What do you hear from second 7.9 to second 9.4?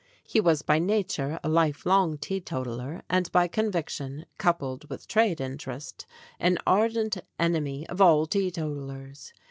all teetotalers.